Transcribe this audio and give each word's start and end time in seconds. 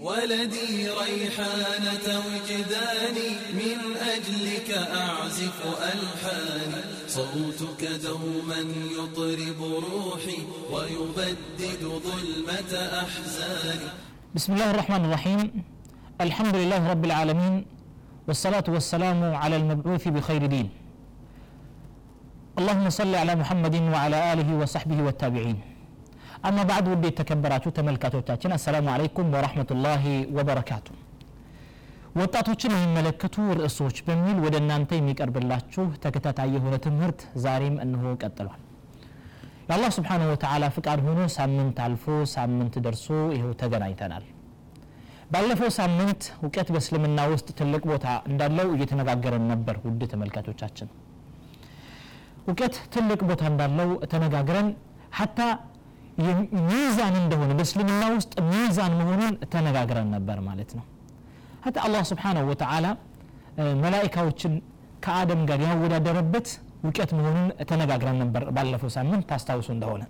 ولدي 0.00 0.88
ريحانة 0.88 2.06
وجداني 2.28 3.30
من 3.60 3.78
أجلك 4.00 4.70
أعزف 4.70 5.58
ألحاني 5.92 6.82
صوتك 7.08 7.84
دوما 8.04 8.60
يطرب 8.98 9.60
روحي 9.60 10.38
ويبدد 10.72 11.82
ظلمة 11.84 12.72
أحزاني 13.02 13.88
بسم 14.34 14.52
الله 14.52 14.70
الرحمن 14.70 15.04
الرحيم. 15.04 15.64
الحمد 16.20 16.56
لله 16.56 16.90
رب 16.90 17.04
العالمين 17.04 17.66
والصلاة 18.28 18.64
والسلام 18.68 19.34
على 19.34 19.56
المبعوث 19.56 20.08
بخير 20.08 20.46
دين. 20.46 20.70
اللهم 22.58 22.90
صل 22.90 23.14
على 23.14 23.34
محمد 23.34 23.74
وعلى 23.74 24.32
آله 24.32 24.56
وصحبه 24.56 25.02
والتابعين. 25.02 25.71
አማ 26.42 26.58
ባዕድ 26.68 26.86
ውድ 26.92 27.04
የተከበራችሁ 27.08 27.70
ተመልካቾቻችን 27.76 28.54
አሰላሙ 28.56 28.86
አለይኩም 28.94 29.28
ወራህመቱላሂ 29.34 30.04
ወበረካቱ 30.36 30.86
ወጣቶችን 32.20 32.72
የሚመለከቱ 32.74 33.44
ርዕሶች 33.58 33.96
በሚል 34.06 34.38
ወደ 34.44 34.54
እናንተ 34.62 34.90
የሚቀርብላችሁ 34.98 35.84
ተከታታይ 36.02 36.50
የሆነ 36.56 36.74
ትምህርት 36.86 37.20
ዛሬም 37.44 37.76
እንሆ 37.84 38.12
ቀጥሏል። 38.22 38.60
የአላህ 39.68 39.90
ስብሓንሁ 39.96 40.26
ወተዓላ 40.32 40.64
ፍቃድ 40.76 41.00
ሆኖ 41.06 41.20
ሳምንት 41.36 41.76
አልፎ 41.84 42.04
ሳምንት 42.34 42.74
ደርሶ 42.86 43.06
ይኸው 43.36 43.52
ተገናኝተናል። 43.62 44.24
ባለፈው 45.32 45.70
ሳምንት 45.78 46.22
እውቀት 46.42 46.68
በእስልምና 46.74 47.20
ውስጥ 47.32 47.48
ትልቅ 47.60 47.82
ቦታ 47.90 48.06
እንዳለው 48.30 48.68
እየተነጋገረን 48.74 49.44
ነበር 49.52 49.76
ውድ 49.86 50.02
ተመልካቾቻችን። 50.12 50.88
እውቀት 52.46 52.74
ትልቅ 52.94 53.20
ቦታ 53.30 53.42
እንዳለው 53.52 53.90
ተነጋግረን 54.12 54.68
ሀታ 55.18 55.40
ሚዛን 56.68 57.14
እንደሆነ 57.20 57.50
በእስልምና 57.58 58.02
ውስጥ 58.16 58.32
ሚዛን 58.50 58.92
መሆኑን 59.00 59.34
ተነጋግረን 59.52 60.10
ነበር 60.16 60.38
ማለት 60.48 60.70
ነው። 60.78 60.84
ሀታ 61.64 61.76
አላህ 61.86 62.02
ስብሓንሁ 62.10 62.44
ወተዓላ 62.50 62.86
መላይካዎችን 63.82 64.52
ከአደም 65.04 65.40
ጋር 65.48 65.60
ያወዳደረበት 65.66 66.48
እውቀት 66.84 67.10
መሆኑን 67.18 67.48
ተነጋግረን 67.70 68.18
ነበር 68.22 68.42
ባለፈው 68.56 68.90
ሳምንት። 68.96 69.24
ታስታውሱ 69.30 69.68
እንደሆነ 69.76 70.02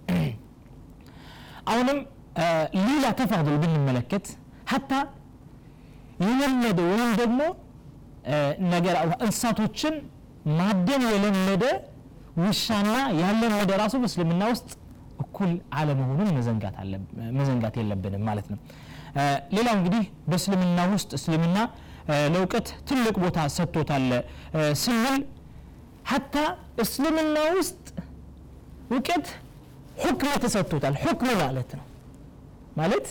አሁንም 1.73 1.99
ሌላ 2.83 3.05
ተፋضል 3.19 3.57
ብንመለከት 3.63 4.27
ሀታ 4.73 4.93
የለመደ 6.25 6.79
ወይም 6.91 7.11
ደግሞ 7.21 7.41
ነገር 8.75 8.95
እንስሳቶችን 9.25 9.95
ማደን 10.59 11.03
የለመደ 11.13 11.65
ውሻና 12.43 12.93
ያለመደ 13.21 13.71
ራሱ 13.83 13.95
በእስልምና 14.03 14.43
ውስጥ 14.53 14.69
እኩል 15.23 15.51
አለመሆኑን 15.79 16.29
መዘንጋት 17.39 17.77
የለብንም 17.81 18.25
ማለት 18.29 18.47
ነው። 18.53 18.59
ሌላው 19.55 19.75
እንግዲህ 19.79 20.03
በእስልምና 20.29 20.81
ውስጥ 20.93 21.11
እስልምና 21.19 21.59
ለእውቀት 22.33 22.69
ትልቅ 22.89 23.15
ቦታ 23.25 23.39
ሰጥቶታል። 23.57 24.07
ስንል 24.83 25.19
ሀታ 26.11 26.37
እስልምና 26.85 27.37
ውስጥ 27.59 27.83
እውቀት 28.91 29.27
ሁክም 30.05 30.33
ተሰጥቶታል። 30.45 30.95
ሁክም 31.05 31.29
ማለት 31.43 31.71
ነው። 31.79 31.85
ማለት 32.77 33.07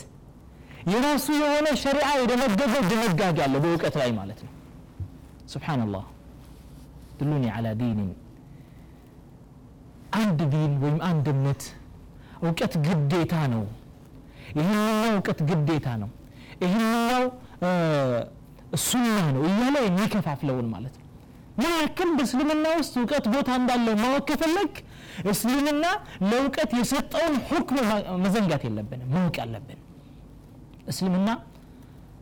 የራሱ 0.92 1.28
የሆነ 1.42 1.68
ሸሪዓ 1.82 2.08
የደነገገ 2.20 2.74
ድንጋጌ 2.92 3.38
አለ 3.46 3.56
በእውቀት 3.64 3.96
ላይ 4.02 4.10
ማለት 4.20 4.40
ነው። 4.46 4.52
ስብሓንላህ 5.54 6.06
ድሉኒ 7.20 7.46
አላ 7.56 7.68
ዲንን 7.80 8.10
አንድ 10.20 10.40
ዲን 10.54 10.72
ወይም 10.84 10.98
አንድ 11.10 11.26
እምነት 11.34 11.62
እውቀት 12.42 12.74
ግዴታ 12.86 13.36
ነው። 13.54 13.64
ይህንኛው 14.58 15.12
እውቀት 15.12 15.40
ግዴታ 15.50 15.88
ነው። 16.02 16.10
ይህንኛው 16.64 17.24
ሱና 18.86 19.06
ነው 19.36 19.42
እያለ 19.50 19.76
የሚከፋፍለውን 19.86 20.68
ማለት 20.74 20.94
ነው። 20.96 21.08
ምን 21.58 21.72
ያክል 21.80 22.10
በእስልምና 22.18 22.66
ውስጥ 22.80 22.94
እውቀት 23.00 23.26
ቦታ 23.34 23.50
እንዳለው 23.60 23.96
ማወቅ 24.02 24.24
ከፈለግ 24.30 24.74
እስልምና 25.32 25.86
ለእውቀት 26.30 26.72
የሰጠውን 26.80 27.36
ሁክም 27.50 27.80
መዘንጋት 28.24 28.64
የለብንም 28.68 29.10
ማወቅ 29.16 29.38
አለብን። 29.44 29.80
እስልምና 30.92 31.30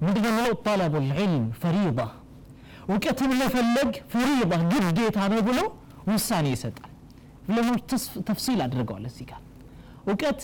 ምንድነው 0.02 0.50
ጠለቡ 0.66 0.96
ልዕልም 1.08 1.46
ፈሪዳ። 1.62 2.00
እውቀትን 2.90 3.32
መፈለግ 3.42 3.92
ፈሪዳ 4.14 4.52
ግዴታ 4.74 5.20
ነው 5.34 5.42
ብሎ 5.50 5.60
ውሳኔ 6.10 6.48
ይሰጣል። 6.56 6.92
ዑለሞች 7.50 7.82
ተፍሲል 8.28 8.60
አድርገዋል 8.66 9.06
እዚህ 9.10 9.26
ጋር 9.32 9.42
እውቀት 10.10 10.42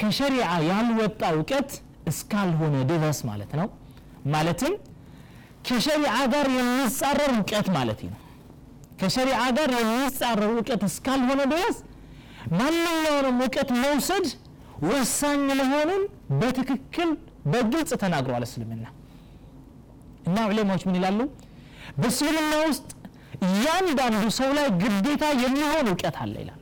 ከሸሪዓ 0.00 0.48
ያልወጣ 0.68 1.22
እውቀት 1.36 1.70
እስካልሆነ 2.10 2.76
ድረስ 2.90 3.18
ማለት 3.28 3.52
ነው። 3.60 3.68
ማለትም 4.32 4.74
ከሸሪዓ 5.66 6.14
ጋር 6.32 6.46
የሚጻረር 6.56 7.30
እውቀት 7.34 7.68
ማለት 7.76 8.00
ነው። 8.06 8.18
ከሸሪዓ 9.00 9.42
ጋር 9.56 9.70
የሚጻረር 9.76 10.50
እውቀት 10.50 10.82
እስካልሆነ 10.88 11.42
ድረስ 11.52 11.76
ማንኛውንም 12.58 13.38
እውቀት 13.40 13.70
መውሰድ 13.82 14.26
ወሳኝ 14.88 15.40
መሆኑን 15.62 16.02
በትክክል 16.40 17.10
በግልጽ 17.52 17.90
ተናግሯል 18.02 18.44
እስልምና። 18.46 18.84
እና 20.28 20.36
ዑለማዎች 20.48 20.82
ምን 20.88 20.96
ይላሉ? 20.98 21.18
በእስልምና 22.00 22.52
ውስጥ 22.68 22.88
እያንዳንዱ 23.46 24.22
ሰው 24.38 24.50
ላይ 24.58 24.66
ግዴታ 24.82 25.24
የሚሆን 25.42 25.88
እውቀት 25.90 26.16
አለ 26.22 26.34
ይላሉ 26.42 26.60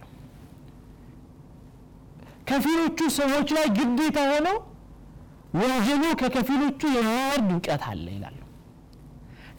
ከፊሎቹ 2.53 2.99
ሰዎች 3.17 3.49
ላይ 3.57 3.67
ግዴታ 3.77 4.19
ሆነው 4.31 4.57
ወንጀሉ 5.61 6.03
ከከፊሎቹ 6.21 6.81
የሚወርድ 6.97 7.49
እውቀት 7.55 7.83
አለ 7.91 8.05
ይላሉ። 8.15 8.39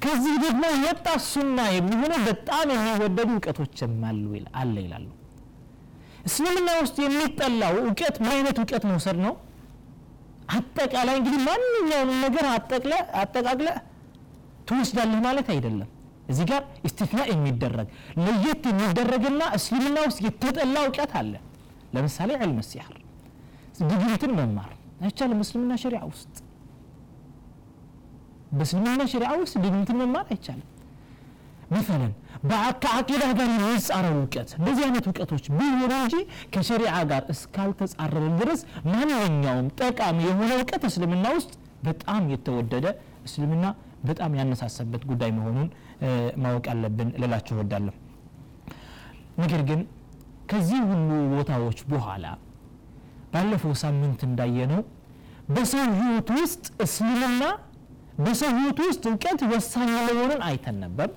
ከዚህ 0.04 0.36
ደግሞ 0.44 0.64
የወጣ 0.74 1.08
ሱና 1.28 1.58
የሚሆነው 1.76 2.20
በጣም 2.28 2.68
የሚወደዱ 2.74 3.30
እውቀቶችም 3.36 3.94
አለ 4.62 4.74
ይላሉ። 4.84 5.08
እስልምና 6.30 6.70
ውስጥ 6.82 6.98
የሚጠላው 7.06 7.74
እውቀት 7.84 8.18
ምን 8.24 8.32
አይነት 8.36 8.60
እውቀት 8.62 8.84
መውሰድ 8.92 9.18
ነው? 9.26 9.34
አጠቃላይ 10.56 11.16
እንግዲህ 11.20 11.40
ማንኛውንም 11.48 12.20
ነገር 12.26 12.46
አጠቃቅለ 13.22 13.68
ትወስዳለህ 14.70 15.22
ማለት 15.28 15.50
አይደለም። 15.56 15.90
እዚህ 16.30 16.46
ጋር 16.52 16.62
ኢስቲትና 16.88 17.22
የሚደረግ 17.32 17.88
ለየት 18.26 18.64
የሚደረግና 18.72 19.42
እስልምና 19.58 19.98
ውስጥ 20.08 20.22
የተጠላ 20.28 20.76
እውቀት 20.86 21.14
አለ 21.22 21.34
ለምሳሌ 21.95 22.31
ዕልም 22.45 22.59
ሲሕር 22.71 22.97
ድግምትን 23.91 24.33
መማር 24.39 24.71
አይቻልም 25.07 25.39
በእስልምና 25.41 25.73
ሸሪዓ 25.83 26.03
ውስጥ 26.11 26.35
በእስልምና 28.59 29.03
ሸሪዓ 29.13 29.31
ውስጥ 29.43 29.55
ድግምትን 29.65 29.99
መማር 30.03 30.27
አይቻልም 30.35 30.67
مثلا 31.73 32.09
ከአቂዳ 32.83 33.23
ጋር 33.39 33.49
የሚጻረው 33.55 34.15
እውቀት 34.19 34.51
እንደዚህ 34.59 34.83
አይነት 34.87 35.05
እውቀቶች 35.09 35.45
ቢሆኑ 35.57 35.93
እንጂ 36.03 36.15
ከሸሪዓ 36.55 36.95
ጋር 37.11 37.23
እስካልተጻረረ 37.35 38.25
ድረስ 38.41 38.61
ማንኛውም 38.93 39.67
ጠቃሚ 39.81 40.19
የሆነ 40.29 40.51
እውቀት 40.61 40.85
እስልምና 40.91 41.27
ውስጥ 41.39 41.53
በጣም 41.89 42.23
የተወደደ 42.35 42.87
እስልምና 43.29 43.67
በጣም 44.09 44.33
ያነሳሰበት 44.41 45.03
ጉዳይ 45.11 45.31
መሆኑን 45.39 45.69
ማወቅ 46.45 46.67
አለብን 46.75 47.11
ልላችሁ 47.23 47.57
ወዳለሁ 47.61 47.95
ነገር 49.43 49.63
ግን 49.71 49.81
ከዚህ 50.52 50.80
ሁሉ 50.90 51.10
ቦታዎች 51.34 51.80
በኋላ 51.92 52.26
ባለፈው 53.34 53.74
ሳምንት 53.84 54.22
እንዳየነው 54.28 54.82
በሰው 55.50 55.86
ህይወት 56.00 56.30
ውስጥ 56.38 56.66
እስልምና 56.86 57.44
በሰው 58.18 58.52
ህይወት 58.58 58.80
ውስጥ 58.86 59.04
እውቀት 59.12 59.42
ወሳኝ 59.54 59.90
መሆኑን 60.00 60.42
አይተን 60.48 60.78
ነበር። 60.84 61.10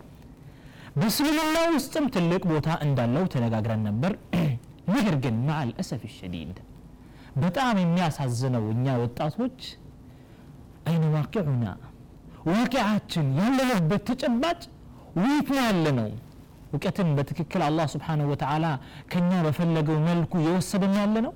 በእስልምና 0.99 1.57
ውስጥም 1.75 2.05
ትልቅ 2.15 2.43
ቦታ 2.53 2.69
እንዳለው 2.85 3.25
ተነጋግረን 3.33 3.83
ነበር። 3.89 4.13
ነገር 4.95 5.15
ግን 5.25 5.37
ማዓል 5.47 5.71
አሰፍ 5.83 6.03
ሸዲድ 6.15 6.57
በጣም 7.43 7.77
የሚያሳዝነው 7.83 8.65
እኛ 8.75 8.95
ወጣቶች 9.03 9.59
አይነ 10.89 11.05
ዋቂዑና 11.15 11.65
ዋቂዓችን 12.51 13.27
ያለንበት 13.39 14.03
ተጨባጭ 14.11 14.61
ወይት 15.19 15.49
ያለ 15.59 15.87
ነው 15.99 16.09
እውቀትን 16.77 17.09
በትክክል 17.17 17.63
አላህ 17.67 17.87
ስብሓንሁ 17.93 18.27
ወተዓላ 18.33 18.67
ከኛ 19.13 19.31
በፈለገው 19.47 19.99
መልኩ 20.09 20.33
የወሰደን 20.47 20.95
ያለ 21.01 21.17
ነው? 21.27 21.33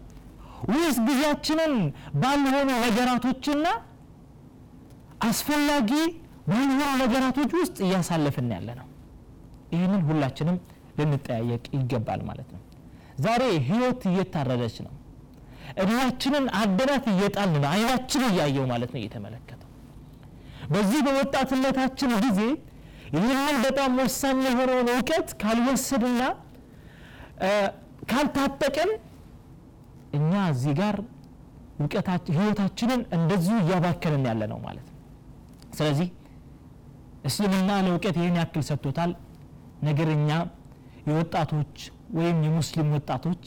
ወይስ 0.71 0.97
ጊዜያችንን 1.07 1.75
ባልሆኑ 2.23 2.69
ነገራቶችና 2.85 3.67
አስፈላጊ 5.29 5.91
ባልሆኑ 6.51 6.91
ነገራቶች 7.03 7.51
ውስጥ 7.59 7.77
እያሳለፍን 7.87 8.49
ያለ 8.57 8.69
ነው? 8.81 8.87
ይህንን 9.75 10.03
ሁላችንም 10.09 10.57
ልንጠያየቅ 10.99 11.65
ይገባል 11.77 12.21
ማለት 12.29 12.49
ነው። 12.55 12.61
ዛሬ 13.25 13.43
ህይወት 13.69 14.03
እየታረደች 14.11 14.77
ነው። 14.87 14.95
እድሜያችንን 15.83 16.45
አደራት 16.61 17.05
እየጣል 17.13 17.51
ነው። 17.55 17.69
አይናችን 17.73 18.23
እያየው 18.31 18.65
ማለት 18.73 18.91
ነው 18.95 19.01
እየተመለከተው። 19.03 19.69
በዚህ 20.73 21.01
በወጣትነታችን 21.07 22.13
ጊዜ 22.25 22.41
ይህንን 23.15 23.57
በጣም 23.65 23.93
ወሳኝ 24.01 24.41
የሆነውን 24.49 24.89
እውቀት 24.95 25.29
ካልወሰድና 25.43 26.21
ካልታጠቀን 28.11 28.91
እኛ 30.19 30.33
እዚህ 30.53 30.73
ጋር 30.81 30.97
ህይወታችንን 32.31 33.03
እንደዚሁ 33.17 33.57
እያባከንን 33.63 34.25
ያለ 34.29 34.43
ነው 34.53 34.59
ማለት 34.65 34.87
ነው። 34.89 34.97
ስለዚህ 35.77 36.09
እስልምና 37.29 37.71
ለእውቀት 37.87 38.17
ይህን 38.21 38.37
ያክል 38.41 38.63
ሰጥቶታል። 38.69 39.11
ነገር 39.89 40.09
እኛ 40.17 40.31
የወጣቶች 41.09 41.77
ወይም 42.17 42.39
የሙስሊም 42.47 42.89
ወጣቶች 42.97 43.43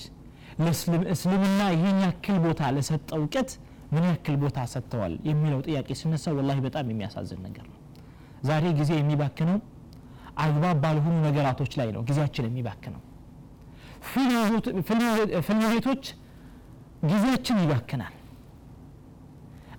ለእስልምና 0.62 1.62
ይህን 1.76 2.00
ያክል 2.06 2.38
ቦታ 2.46 2.72
ለሰጠ 2.76 3.10
እውቀት 3.20 3.52
ምን 3.94 4.04
ያክል 4.10 4.36
ቦታ 4.44 4.60
ሰጥተዋል 4.74 5.14
የሚለው 5.30 5.60
ጥያቄ 5.68 5.90
ሲነሳ 6.00 6.34
ወላሂ 6.38 6.60
በጣም 6.66 6.86
የሚያሳዝን 6.92 7.42
ነገር 7.48 7.66
ነው 7.70 7.80
ዛሬ 8.44 8.66
ጊዜ 8.80 8.92
የሚባክነው 8.98 9.58
አግባብ 10.44 10.78
ባልሆኑ 10.84 11.16
ነገራቶች 11.26 11.74
ላይ 11.80 11.90
ነው 11.96 12.02
ጊዜያችን 12.08 12.46
የሚባክነው። 12.50 13.02
ፊልም 14.84 15.64
ቤቶች 15.74 16.04
ጊዜያችን 17.12 17.58
ይባክናል። 17.64 18.14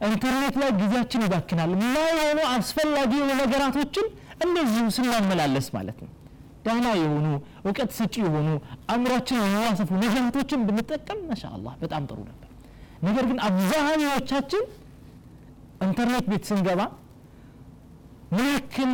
ኢንተርኔት 0.06 0.56
ላይ 0.62 0.70
ጊዜያችን 0.81 1.25
ይባክናል። 1.26 1.70
የማይሆኑ 1.75 2.38
አስፈላጊ 2.52 3.12
ነገራቶችን 3.34 4.06
እንደዚሁ 4.44 4.84
ስናመላለስ 4.96 5.67
ማለት 5.76 5.99
ነው። 6.05 6.10
ዳና 6.67 6.87
የሆኑ 6.99 7.26
እውቀት 7.64 7.90
ሰጪ 7.96 8.14
የሆኑ 8.25 8.49
አእምሯችን 8.93 9.38
የሚያሰፉ 9.40 9.90
ነገራቶችን 10.05 10.60
ብንጠቀም 10.69 11.20
ማሻአላህ 11.31 11.75
በጣም 11.82 12.02
ጥሩ 12.10 12.19
ነበር። 12.31 12.50
ነገር 13.02 13.25
ግን 13.31 13.38
አብዛኛዎቻችን 13.49 14.62
ኢንተርኔት 15.87 16.26
ቤት 16.32 16.44
ስንገባ 16.50 16.82
ምን 18.34 18.48
ያክል 18.52 18.92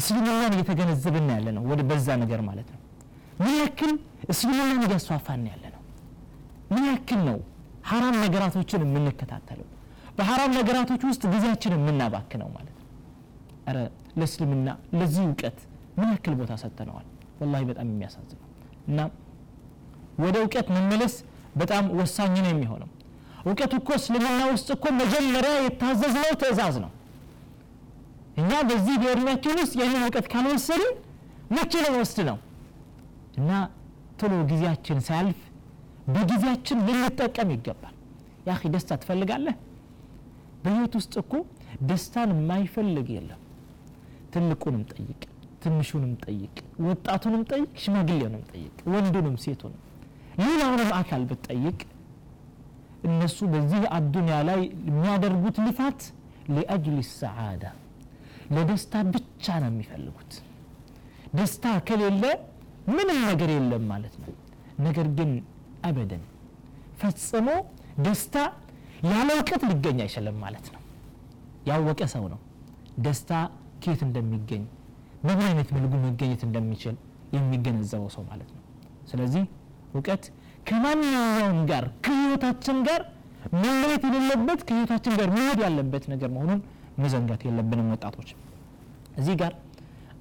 እስልምናን 0.00 0.54
እየተገነዘብን 0.56 1.28
ያለ 1.34 1.46
ነው 1.56 1.62
ወደ 1.70 1.80
በዛ 1.90 2.08
ነገር 2.22 2.40
ማለት 2.48 2.68
ነው። 2.74 2.80
ምን 3.40 3.54
ያክል 3.60 3.92
እስልምናን 4.32 4.82
እያስፋፋን 4.86 5.44
ያለ 5.50 5.64
ነው 5.74 5.82
ምን 6.72 6.84
ያክል 6.90 7.20
ነው 7.28 7.38
ሀራም 7.88 8.16
ነገራቶችን 8.22 8.80
የምንከታተለው? 8.84 9.66
በሀራም 10.16 10.52
ነገራቶች 10.58 11.02
ውስጥ 11.08 11.22
ጊዜያችን 11.32 11.72
የምናባክነው 11.76 12.48
ማለት 12.56 12.76
ነው። 12.76 12.86
ረ 13.68 13.78
ለእስልምና 14.18 14.68
ለዚህ 14.98 15.22
እውቀት 15.26 15.58
ምን 15.98 16.08
ያክል 16.14 16.34
ቦታ 16.40 16.52
ሰጥተነዋል? 16.62 17.06
ወላሂ 17.40 17.62
በጣም 17.70 17.86
የሚያሳዝነው። 17.92 18.42
እና 18.88 18.98
ወደ 20.24 20.36
እውቀት 20.42 20.68
መመለስ 20.76 21.14
በጣም 21.60 21.84
ወሳኝ 21.98 22.34
ነው 22.38 22.50
የሚሆነው። 22.52 22.90
እውቀት 23.46 23.72
እኮ 23.78 23.88
እስልምና 23.98 24.40
ውስጥ 24.52 24.68
እኮ 24.76 24.86
መጀመሪያ 25.00 25.52
የታዘዝነው 25.64 26.32
ትእዛዝ 26.42 26.76
ነው 26.84 26.90
እኛ 28.36 28.50
በዚህ 28.68 28.96
በእድሜያችን 29.02 29.60
ውስጥ 29.60 29.74
ያንን 29.82 30.02
እውቀት 30.02 30.26
ካልወሰድን 30.32 30.94
መቼ 31.56 31.72
ለመወስድ 31.84 32.18
ነው 32.28 32.38
እና 33.38 33.50
ቶሎ 34.20 34.32
ጊዜያችን 34.50 34.98
ሳያልፍ 35.06 35.40
በጊዜያችን 36.14 36.78
ልንጠቀም 36.86 37.50
ይገባል። 37.54 37.94
ያ 38.48 38.54
ደስታ 38.74 38.98
ትፈልጋለህ? 39.02 39.54
በህይወት 40.64 40.94
ውስጥ 40.98 41.14
እኮ 41.22 41.32
ደስታን 41.88 42.30
የማይፈልግ 42.34 43.08
የለም። 43.16 43.40
ትልቁንም 44.32 44.82
ጠይቅ 44.92 45.20
ትንሹንም 45.62 46.12
ጠይቅ 46.24 46.54
ወጣቱንም 46.86 47.42
ጠይቅ 47.50 47.70
ሽማግሌውንም 47.82 48.42
ጠይቅ 48.50 48.76
ወንዱንም 48.92 49.36
ሴቱንም 49.44 49.80
ሌላውንም 50.40 50.90
አካል 50.98 51.22
ብትጠይቅ 51.30 51.78
እነሱ 53.08 53.38
በዚህ 53.52 53.82
አዱንያ 53.96 54.36
ላይ 54.48 54.60
የሚያደርጉት 54.88 55.58
ልፋት 55.66 56.00
ሊአጅሊ 56.54 56.98
ሰዓዳ 57.12 57.64
ለደስታ 58.54 58.94
ብቻ 59.14 59.46
ነው 59.62 59.68
የሚፈልጉት። 59.70 60.32
ደስታ 61.38 61.66
ከሌለ 61.88 62.24
ምንም 62.88 63.18
ነገር 63.28 63.50
የለም 63.54 63.84
ማለት 63.92 64.14
ነው። 64.22 64.30
ነገር 64.86 65.06
ግን 65.18 65.30
አበደን 65.86 66.22
ፈጽሞ 67.00 67.48
ደስታ 68.06 68.36
ያለ 69.10 69.28
እውቀት 69.36 69.62
ሊገኝ 69.70 69.98
አይችልም 70.04 70.36
ማለት 70.44 70.66
ነው። 70.74 70.82
ያወቀ 71.68 72.00
ሰው 72.14 72.24
ነው 72.32 72.40
ደስታ 73.06 73.30
ኬት 73.84 74.00
እንደሚገኝ 74.06 74.62
በምን 75.24 75.46
አይነት 75.48 75.68
መልኩ 75.76 75.92
መገኘት 76.04 76.42
እንደሚችል 76.48 76.94
የሚገነዘበው 77.36 78.10
ሰው 78.14 78.22
ማለት 78.30 78.50
ነው። 78.54 78.62
ስለዚህ 79.10 79.44
እውቀት 79.94 80.24
ከማንኛውም 80.68 81.60
ጋር 81.70 81.84
ከህይወታችን 82.06 82.78
ጋር 82.88 83.02
መለየት 83.56 84.02
የሌለበት 84.08 84.60
ከህይወታችን 84.68 85.12
ጋር 85.20 85.28
መሄድ 85.36 85.58
ያለበት 85.66 86.04
ነገር 86.12 86.30
መሆኑን 86.36 86.60
መዘንጋት 86.96 87.42
የለብንም 87.46 87.88
ወጣቶች። 87.94 88.28
እዚህ 89.18 89.34
ጋር 89.40 89.52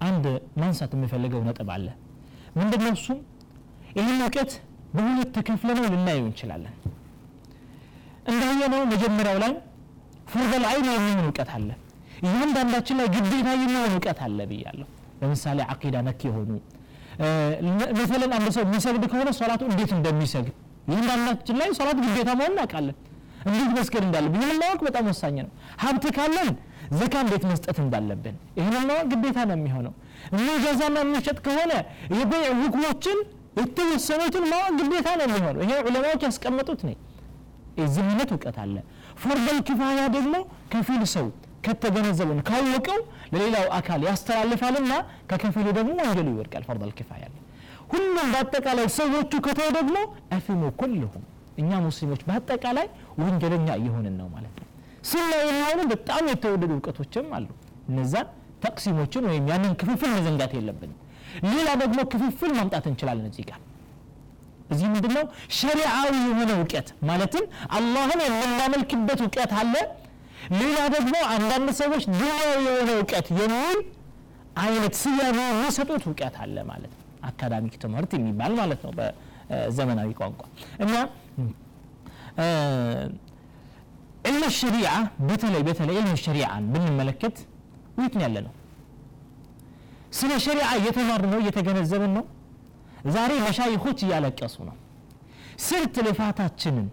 አንድ 0.07 0.25
ማንሳት 0.61 0.91
የሚፈልገው 0.95 1.41
ነጥብ 1.47 1.69
አለ። 1.75 1.87
ምንድነው 2.57 2.93
እሱም 2.97 3.19
ይህን 3.97 4.19
እውቀት 4.21 4.51
በሁለት 4.95 5.29
ተከፍለነው 5.37 5.85
ልናየው 5.93 6.25
እንችላለን። 6.25 6.75
እንዳየነው 8.31 8.81
መጀመሪያው 8.93 9.37
ላይ 9.43 9.53
ፉርደል 10.31 10.63
አይን 10.69 10.87
የሚሆን 10.91 11.25
እውቀት 11.25 11.49
አለ። 11.55 11.69
እያንዳንዳችን 12.23 12.97
ላይ 12.99 13.07
ግዴታ 13.15 13.47
የሚሆን 13.55 13.91
እውቀት 13.91 14.19
አለ 14.25 14.39
ብያለሁ። 14.51 14.87
ለምሳሌ 15.21 15.59
አቂዳ 15.73 15.95
ነክ 16.07 16.21
የሆኑ 16.27 16.51
መሰለን 17.99 18.31
አንድ 18.37 18.47
ሰው 18.55 18.63
የሚሰግድ 18.65 19.03
ከሆነ 19.11 19.29
ሶላቱ 19.37 19.61
እንዴት 19.69 19.91
እንደሚሰግድ 19.97 20.55
እያንዳንዳችን 20.87 21.55
ላይ 21.61 21.69
ሶላት 21.77 21.99
ግዴታ 22.05 22.29
መሆን 22.39 22.51
እናውቃለን 22.53 22.95
እንዴት 23.45 23.71
መስገድ 23.77 24.03
እንዳለብን? 24.07 24.41
ይህን 24.41 24.57
ማወቅ 24.61 24.79
በጣም 24.87 25.05
ወሳኝ 25.11 25.35
ነው። 25.39 25.51
ሀብት 25.83 26.05
ካለን 26.17 26.49
ዘካ 26.99 27.13
እንዴት 27.25 27.43
መስጠት 27.51 27.77
እንዳለብን? 27.83 28.35
ይህን 28.59 28.75
ማወቅ 28.89 29.05
ግዴታ 29.13 29.37
ነው 29.49 29.55
የሚሆነው። 29.57 29.93
የሚገዛና 30.35 30.97
የሚሸጥ 31.03 31.37
ከሆነ 31.45 31.71
የበይዕ 32.17 32.51
ህክሞችን 32.61 33.17
የተወሰኑትን 33.59 34.45
ማወቅ 34.51 34.73
ግዴታ 34.81 35.07
ነው 35.19 35.25
የሚሆነው። 35.29 35.61
ይሄ 35.65 35.73
ዑለማዎች 35.87 36.23
ያስቀመጡት 36.27 36.81
ነው 36.87 36.95
የዚህ 37.79 38.03
አይነት 38.05 38.29
እውቀት 38.33 38.57
አለ። 38.63 38.75
ፎርደል 39.21 39.59
ኪፋያ 39.67 40.01
ደግሞ 40.15 40.35
ከፊል 40.73 41.03
ሰው 41.15 41.27
ከተገነዘበን 41.65 42.39
ካወቀው 42.47 42.99
ለሌላው 43.33 43.65
አካል 43.77 44.01
ያስተላልፋልና 44.09 44.93
ከከፊሉ 45.31 45.67
ደግሞ 45.77 45.91
ወንጀሉ 46.01 46.27
ይወድቃል። 46.33 46.63
ፈርደል 46.67 46.91
ኪፋያ 46.99 47.23
ሁሉም 47.91 48.27
በአጠቃላይ 48.33 48.87
ሰዎቹ 48.97 49.31
ከተው 49.45 49.69
ደግሞ 49.77 49.95
አፊሙ 50.37 50.61
ኩልሁም 50.79 51.23
እኛ 51.57 51.71
ሙስሊሞች 51.85 52.21
በአጠቃላይ 52.27 52.87
ወንጀለኛ 53.21 53.67
እየሆንን 53.79 54.15
ነው 54.21 54.27
ማለት 54.35 54.55
ነው። 54.55 54.67
ስና 55.09 55.29
የሚሆኑ 55.41 55.79
በጣም 55.91 56.23
የተወደዱ 56.31 56.71
እውቀቶችም 56.75 57.27
አሉ። 57.37 57.47
እነዛን 57.89 58.27
ተቅሲሞችን 58.63 59.23
ወይም 59.29 59.45
ያንን 59.51 59.73
ክፍፍል 59.81 60.11
መዘንጋት 60.15 60.53
የለብንም። 60.57 60.99
ሌላ 61.47 61.69
ደግሞ 61.81 61.99
ክፍፍል 62.13 62.51
ማምጣት 62.57 62.85
እንችላለን 62.91 63.27
እዚህ 63.31 63.45
ጋር። 63.49 63.59
እዚህ 64.71 64.87
ምንድነው? 64.93 65.25
ሸሪዓዊ 65.57 66.11
የሆነ 66.23 66.51
እውቀት 66.57 66.87
ማለትም 67.09 67.43
አላህን 67.77 68.21
የምናመልክበት 68.27 69.19
እውቀት 69.25 69.51
አለ። 69.59 69.75
ሌላ 70.53 70.77
ደግሞ 70.95 71.13
አንዳንድ 71.33 71.69
ሰዎች 71.81 72.03
ዱንያዊ 72.11 72.57
የሆነ 72.67 72.89
እውቀት 72.97 73.27
የሚል 73.37 73.77
አይነት 74.63 74.93
ስያሜ 75.01 75.37
የሚሰጡት 75.45 76.03
እውቀት 76.09 76.35
አለ 76.43 76.57
ማለት 76.71 76.91
ነው። 76.93 77.01
አካዳሚክ 77.29 77.75
ትምህርት 77.83 78.11
የሚባል 78.17 78.53
ማለት 78.59 78.81
ነው 78.85 78.91
በዘመናዊ 79.49 80.09
ቋንቋ 80.19 80.41
እና 80.83 80.93
ዕልም 84.29 84.45
ሸሪዓ 84.59 84.91
በተለይ 85.27 85.61
በተለይ 85.67 85.97
ዕልም 86.01 86.17
ሸሪዓን 86.23 86.63
ብንመለከት 86.73 87.37
ነው 87.97 88.23
ያለ 88.23 88.37
ነው 88.45 88.53
ስለ 90.17 90.31
ሸሪዓ 90.45 90.67
እየተማርን 90.79 91.31
ነው 91.33 91.39
እየተገነዘብን 91.43 92.11
ነው። 92.17 92.25
ዛሬ 93.15 93.31
መሻይኾች 93.45 93.99
እያለቀሱ 94.05 94.55
ነው። 94.69 94.75
ስንት 95.65 95.95
ልፋታችንን 96.05 96.87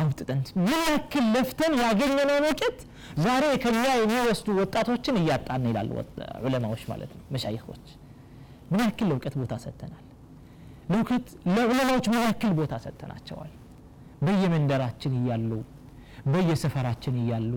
አውጥተን 0.00 0.40
ምን 0.60 0.80
ያክል 0.88 1.24
ለፍተን 1.34 1.72
ያገኘነውን 1.82 2.46
እውቀት 2.48 2.78
ዛሬ 3.24 3.44
ከኛ 3.64 3.84
የሚወስዱ 3.94 4.48
ወጣቶችን 4.60 5.18
እያጣን 5.20 5.66
ይላሉ 5.70 5.90
ዑለማዎች 6.44 6.82
ማለት 6.92 7.12
ነው 7.16 7.24
መሻይኾች። 7.34 7.84
ምን 8.72 8.82
ያክል 8.86 9.08
ለእውቀት 9.10 9.34
ቦታ 9.40 9.54
ሰጥተናል 9.64 10.02
ለእውቀት 10.90 11.26
ለዑለማዎች 11.54 12.06
ያክል 12.24 12.52
ቦታ 12.58 12.74
ሰጥተናቸዋል። 12.84 13.52
በየመንደራችን 14.26 15.14
እያሉ 15.20 15.50
በየሰፈራችን 16.32 17.16
እያሉ 17.22 17.52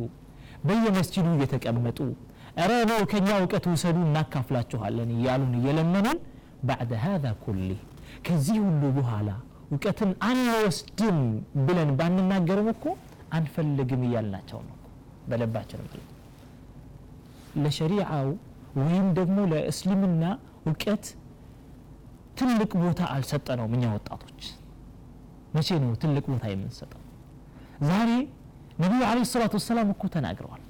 በየመስጂዱ 0.67 1.27
እየተቀመጡ 1.35 1.99
ነው 2.89 3.01
ከኛ 3.11 3.27
እውቀት 3.41 3.65
ውሰዱ 3.71 3.97
እናካፍላችኋለን 4.05 5.09
እያሉን 5.15 5.53
እየለመኑን 5.59 6.17
ባዕደ 6.67 6.93
ሀዛ 7.03 7.25
ኩሊ 7.43 7.69
ከዚህ 8.27 8.57
ሁሉ 8.65 8.83
በኋላ 8.97 9.29
እውቀትን 9.71 10.11
አንወስድም 10.27 11.17
ብለን 11.67 11.89
ባንናገርም 11.99 12.69
እኮ 12.73 12.85
አንፈልግም 13.37 14.03
እያልናቸው 14.07 14.59
ነው 14.67 14.75
በለባችን 15.29 15.81
ማለት 15.85 16.05
ለሸሪዓው 17.63 18.27
ወይም 18.81 19.07
ደግሞ 19.17 19.37
ለእስልምና 19.51 20.23
እውቀት 20.67 21.05
ትልቅ 22.37 22.71
ቦታ 22.81 23.01
አልሰጠነውም 23.13 23.73
እኛ 23.77 23.85
ወጣቶች። 23.95 24.41
መቼ 25.55 25.67
ነው 25.83 25.91
ትልቅ 26.01 26.25
ቦታ 26.31 26.45
የምንሰጠው? 26.51 27.01
ዛሬ 27.89 28.09
ነቢዩ 28.81 29.01
አለ 29.09 29.19
ሰላቱ 29.31 29.53
ወሰላም 29.59 29.87
እኮ 29.93 30.03
ተናግረዋል። 30.15 30.63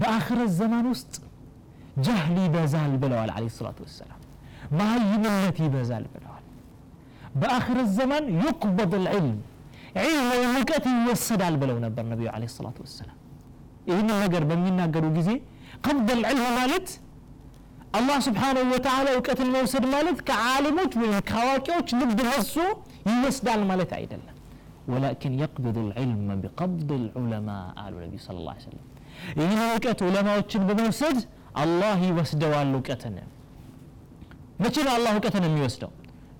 በአኽረት 0.00 0.50
ዘማን 0.58 0.86
ውስጥ 0.92 1.14
ጃህል 2.04 2.36
ይበዛል 2.44 2.92
ብለዋል 3.02 3.30
አለ 3.36 3.46
ሰላቱ 3.56 3.78
ወሰላም። 3.86 4.20
መሀይምነት 4.78 5.56
ይበዛል 5.64 6.04
ብለዋል። 6.12 6.44
በአኽረት 7.40 7.88
ዘመን 7.98 8.24
ዩቅበድ 8.40 8.92
ልዕልም 9.04 9.38
ዒልም 9.98 10.26
ወይም 10.32 10.50
እውቀት 10.52 10.84
ይወሰዳል 10.94 11.54
ብለው 11.62 11.76
ነበር 11.84 12.04
ነቢዩ 12.12 12.28
ለ 12.42 12.48
ሰላቱ 12.56 12.78
ወሰላም። 12.86 13.16
ይህንን 13.88 14.16
ነገር 14.24 14.42
በሚናገሩ 14.50 15.04
ጊዜ 15.18 15.30
ቀብድ 15.86 16.08
ልዕልም 16.22 16.50
ማለት 16.58 16.88
አላህ 17.90 18.18
ስብሓንሁ 18.26 18.62
ወተዓላ 18.72 19.06
እውቀትን 19.14 19.48
መውሰድ 19.54 19.84
ማለት 19.92 20.18
ከዓሊሞች 20.28 20.92
ወይም 21.00 21.16
ከአዋቂዎች 21.30 21.88
ልብ 22.00 22.20
ነሶ 22.20 22.54
ይወስዳል 23.08 23.62
ማለት 23.70 23.92
አይደለም። 23.98 24.36
ወላኪን 24.90 25.34
የቅብዱ 25.40 25.76
ልዕልም 25.88 26.28
ቢቀብድ 26.42 26.90
ልዑለማ 27.06 27.48
አሉ 27.82 27.94
ነቢዩ 28.04 28.20
ስለ 28.26 28.38
ላ 28.46 28.54
ይህን 29.38 29.60
እውቀት 29.66 30.00
ዑለማዎችን 30.06 30.62
በመውሰድ 30.68 31.18
አላህ 31.62 31.98
ይወስደዋል 32.08 32.70
እውቀትን። 32.76 33.16
መቼ 34.62 34.76
ነው 34.86 34.92
አላህ 34.96 35.10
እውቀትን 35.16 35.44
የሚወስደው? 35.48 35.90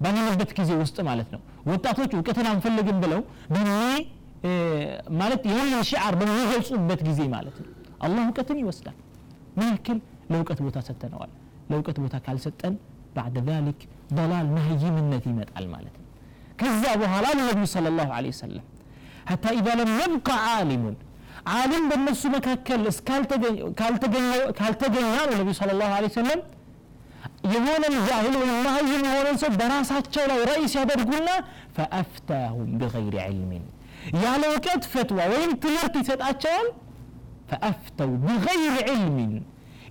ባለንበት 0.03 0.51
ጊዜ 0.59 0.71
ውስጥ 0.83 0.99
ማለት 1.09 1.29
ነው። 1.35 1.41
ወጣቶች 1.71 2.11
እውቀትን 2.17 2.47
አንፈልግም 2.53 2.99
ብለው 3.05 3.21
በኒ 3.53 3.69
ማለት 5.21 5.43
የሆነ 5.51 5.75
ሽዓር 5.91 6.15
በሚገልጹበት 6.21 7.01
ጊዜ 7.09 7.21
ማለት 7.35 7.57
ነው። 7.63 7.69
አላህ 8.07 8.23
እውቀትን 8.27 8.59
ይወስዳል። 8.63 8.97
ምን 9.59 9.69
ያክል 9.73 9.99
ለእውቀት 10.31 10.59
ቦታ 10.67 10.79
ሰጥተነዋል 10.89 11.31
ለእውቀት 11.70 11.98
ቦታ 12.04 12.16
ካልሰጠን 12.26 12.74
ባዕደ 13.16 13.38
ذلك 13.50 13.80
ضلال 14.18 14.46
መህይምነት 14.56 15.24
ይመጣል 15.32 15.66
ማለት 15.74 15.96
ነው 16.00 16.08
ከዛ 16.60 16.84
በኋላ 17.02 17.26
ለነቢዩ 17.38 17.66
صلى 17.76 17.90
الله 17.92 18.10
عليه 18.18 18.32
وسلم 18.36 18.64
حتى 19.30 19.50
إذا 19.60 19.74
لم 19.82 19.90
يبقى 20.02 20.36
عالم 20.48 20.84
عالم 21.54 21.84
በእነሱ 21.90 22.22
መካከል 22.38 22.82
ካልተገኘ 24.60 25.08
ነው 25.18 25.34
ነቢዩ 25.40 25.54
صلى 25.62 25.72
الله 25.76 25.92
عليه 25.98 26.10
وسلم 26.14 26.40
የሆነን 27.54 27.96
ጃሂል 28.08 28.36
ወይም 28.42 28.56
መሀይም 28.68 29.04
የሆነን 29.08 29.38
ሰው 29.42 29.50
በራሳቸው 29.60 30.24
ላይ 30.30 30.40
ረኢስ 30.50 30.74
ያደርጉና 30.80 31.30
ፈአፍታሁም 31.78 32.70
ቢገይር 32.82 33.16
ዕልሚን 33.26 33.66
ያለ 34.24 34.42
እውቀት 34.52 34.84
ፈትዋ 34.94 35.20
ወይም 35.34 35.52
ትምህርት 35.64 35.96
ይሰጣቸዋል 36.02 36.68
ፈአፍተው 37.50 38.12
ቢገይር 38.26 38.76
ዕልሚን 38.94 39.34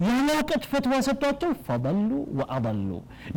እውቀት 0.02 0.64
ፈትዋ 0.72 0.94
ሰጥቷቸው 1.08 1.52
ፈضሉ 1.66 2.10
ወአضሉ 2.40 2.90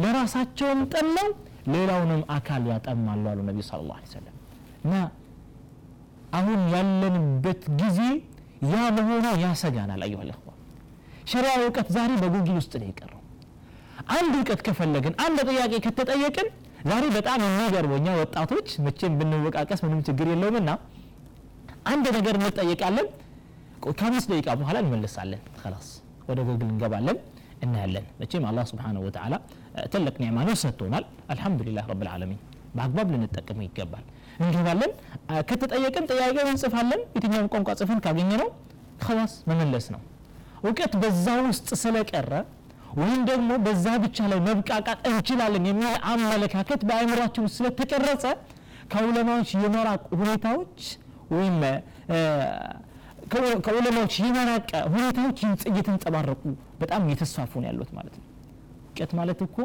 ለራሳቸውም 0.02 0.80
ጠመው 0.92 1.28
ሌላውንም 1.72 2.22
አካል 2.36 2.62
ያጠማሉ 2.72 3.24
አሉ 3.32 3.40
ነቢ 3.48 3.58
ስለ 3.68 3.80
ላ 3.88 3.98
ሰለም 4.12 4.36
እና 4.84 4.94
አሁን 6.38 6.60
ያለንበት 6.74 7.62
ጊዜ 7.80 7.98
ያ 8.72 8.82
መሆኑ 8.98 9.24
ያሰጋናል 9.44 10.02
አዩሃ 10.06 10.22
ልእኽዋ 10.28 10.50
ሸሪያ 11.32 11.52
እውቀት 11.60 11.88
ዛሬ 11.96 12.10
በጉግል 12.22 12.56
ውስጥ 12.60 12.72
ነው 12.80 12.86
የቀረው። 12.90 13.18
አንድ 14.16 14.32
እውቀት 14.38 14.60
ከፈለግን 14.66 15.14
አንድ 15.24 15.38
ጥያቄ 15.50 15.72
ከተጠየቅን 15.86 16.48
ዛሬ 16.90 17.04
በጣም 17.16 17.40
የሚገርመው 17.46 17.98
ወጣቶች 18.22 18.68
መቼም 18.86 19.16
ብንወቃቀስ 19.18 19.82
ምንም 19.86 20.00
ችግር 20.08 20.28
የለውም 20.32 20.56
እና 20.62 20.70
አንድ 21.92 22.06
ነገር 22.16 22.34
እንጠየቃለን። 22.40 23.08
ከአምስት 23.92 24.28
ደቂቃ 24.32 24.48
በኋላ 24.60 24.76
እንመልሳለን። 24.84 25.40
ላስ 25.66 25.88
ወደ 26.32 26.40
ጎግል 26.48 26.68
እንገባለን 26.68 27.18
እናያለን። 27.64 28.06
መቼም 28.20 28.44
አላህ 28.50 28.64
ስብሓንሁ 28.70 29.02
ወተዓላ 29.06 29.34
ትልቅ 29.92 30.14
ኒዕማ 30.22 30.38
ነው 30.48 30.56
ሰጥቶናል። 30.62 31.04
አልሐምዱሊላህ 31.32 31.84
ረብ 31.90 32.00
ልዓለሚን 32.06 32.40
በአግባብ 32.76 33.08
ልንጠቀመው 33.14 33.64
ይገባል። 33.66 34.04
እንገባለን። 34.40 34.92
ከተጠየቅን 35.50 36.04
ጥያቄውን 36.10 36.50
እንጽፋለን። 36.52 37.00
የትኛውን 37.16 37.48
ቋንቋ 37.52 37.70
ጽፈን 37.80 38.00
ካገኘ 38.06 38.30
ነው 38.42 38.48
ከላስ 39.02 39.34
መመለስ 39.50 39.86
ነው። 39.94 40.00
እውቀት 40.62 40.92
በዛ 41.02 41.26
ውስጥ 41.46 41.68
ስለቀረ 41.82 42.32
ወይም 42.98 43.20
ደግሞ 43.28 43.50
በዛ 43.66 43.86
ብቻ 44.02 44.26
ላይ 44.30 44.40
መብቃቃት 44.46 44.98
እንችላለን 45.10 45.64
የሚል 45.68 45.94
አመለካከት 46.10 46.80
በአእምሯችን 46.88 47.44
ውስጥ 47.46 47.56
ስለተቀረጸ 47.60 48.24
ከዑለማዎች 48.92 49.50
የመራቅ 49.56 50.02
ሁኔታዎች 50.20 50.80
ወይም 51.32 51.56
ከዑለማዎች 53.64 54.14
የመራቅ 54.22 54.64
ሁኔታዎች 54.94 55.38
እየተንጸባረቁ 55.70 56.42
በጣም 56.80 57.02
እየተስፋፉ 57.06 57.52
ነው 57.62 57.68
ያሉት 57.70 57.90
ማለት 57.98 58.14
ነው። 58.18 58.26
እውቀት 58.86 59.12
ማለት 59.18 59.40
እኮ 59.46 59.56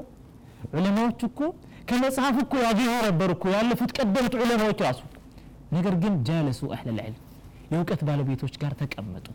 ዑለማዎች 0.74 1.22
እኮ 1.28 1.40
ከመጽሐፍ 1.90 2.36
እኮ 2.44 2.54
ያገኙ 2.66 2.94
ነበር 3.08 3.30
እኮ 3.36 3.46
ያለፉት 3.56 3.92
ቀደምት 3.98 4.34
ዑለማዎች 4.42 4.80
ራሱ። 4.88 5.02
ነገር 5.76 5.94
ግን 6.04 6.14
ጃለሱ 6.28 6.62
አህለ 6.76 6.90
ልዕልም 6.98 7.24
የእውቀት 7.72 8.02
ባለቤቶች 8.08 8.54
ጋር 8.62 8.74
ተቀመጡ። 8.82 9.28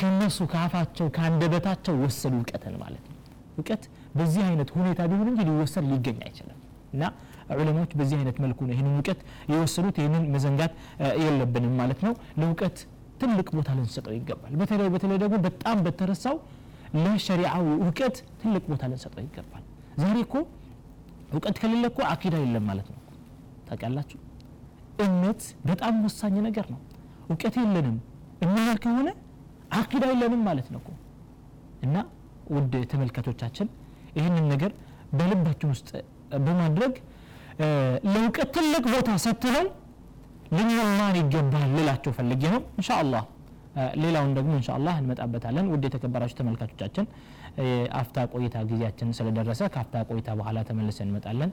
ከነሱ 0.00 0.38
ከአፋቸው 0.52 1.06
ከአንደበታቸው 1.16 1.94
ወሰዱ 2.02 2.34
እውቀትን 2.38 2.74
ማለት 2.82 3.04
ነው። 3.08 3.18
እውቀት 3.56 3.82
በዚህ 4.18 4.42
አይነት 4.48 4.68
ሁኔታ 4.76 5.00
ቢሆን 5.10 5.28
እንጂ 5.32 5.40
ሊወሰድ 5.48 5.84
ሊገኝ 5.90 6.18
አይችልም። 6.26 6.58
እና 6.94 7.02
ዑለማዎች 7.54 7.92
በዚህ 8.00 8.16
አይነት 8.20 8.36
መልኩ 8.44 8.58
ነው 8.66 8.74
ይህንን 8.74 8.94
እውቀት 8.94 9.20
የወሰዱት። 9.50 9.96
ይህንን 10.00 10.24
መዘንጋት 10.34 10.72
የለብንም 11.24 11.74
ማለት 11.80 12.00
ነው። 12.06 12.12
ለእውቀት 12.40 12.76
ትልቅ 13.20 13.46
ቦታ 13.56 13.68
ልንሰጠው 13.78 14.12
ይገባል። 14.16 14.52
በተለይ 14.60 14.88
በተለይ 14.94 15.18
ደግሞ 15.22 15.36
በጣም 15.46 15.78
በተረሳው 15.86 16.36
ለሸሪዓዊ 16.96 17.66
እውቀት 17.78 18.16
ትልቅ 18.40 18.64
ቦታ 18.70 18.82
ልንሰጠው 18.90 19.22
ይገባል። 19.26 19.62
ዛሬ 20.02 20.16
እኮ 20.26 20.34
እውቀት 21.34 21.56
ከሌለ 21.62 21.84
እኮ 21.90 22.00
አቂዳ 22.12 22.34
የለም 22.42 22.64
ማለት 22.70 22.88
ነው። 22.92 23.00
ታውቃላችሁ? 23.68 24.18
እምነት 25.04 25.40
በጣም 25.68 25.94
ወሳኝ 26.06 26.34
ነገር 26.48 26.66
ነው። 26.74 26.80
እውቀት 27.28 27.54
የለንም 27.60 27.96
የምንል 28.42 28.78
ከሆነ 28.84 29.08
አቂዳ 29.78 30.04
የለንም 30.12 30.42
ማለት 30.48 30.68
ነው 30.74 30.82
እና 31.84 31.96
ውድ 32.50 32.74
ተመልካቾቻችን 32.90 33.68
ይህንን 34.18 34.44
ነገር 34.52 34.72
በልባችን 35.18 35.70
ውስጥ 35.74 35.90
በማድረግ 36.44 36.94
ለእውቀት 38.12 38.48
ትልቅ 38.56 38.84
ቦታ 38.94 39.10
ሰጥተናል 39.24 39.68
ልንማር 40.57 41.15
ይገባል 41.21 41.67
ልላቸው 41.77 42.11
ፈልጌ 42.19 42.43
ነው 42.55 42.61
እንሻ 42.79 42.89
አላህ 43.03 43.23
ሌላውን 44.03 44.31
ደግሞ 44.37 44.51
እንሻ 44.59 44.69
አላህ 44.77 44.95
እንመጣበታለን 45.01 45.67
ውድ 45.73 45.83
የተከበራችሁ 45.87 46.37
ተመልካቾቻችን 46.39 47.05
አፍታ 47.99 48.17
ቆይታ 48.33 48.57
ጊዜያችን 48.69 49.09
ስለደረሰ 49.17 49.61
ከአፍታ 49.73 50.03
ቆይታ 50.11 50.29
በኋላ 50.39 50.59
ተመልሰን 50.69 51.09
እንመጣለን 51.09 51.51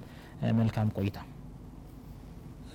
መልካም 0.61 0.91
ቆይታ 0.99 1.19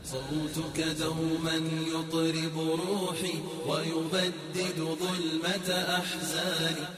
صوتك 0.04 0.78
دوما 1.02 1.56
يطرب 1.94 2.56
روحي 2.84 3.36
ويبدد 3.70 4.78
ظلمة 5.02 5.68
أحزاني 6.00 6.86